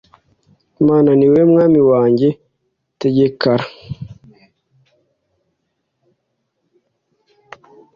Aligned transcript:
mana 0.87 1.11
ni 1.15 1.25
wowe 1.31 1.43
mwami 1.51 1.81
wanjye 1.91 2.29
tegekera 2.99 3.65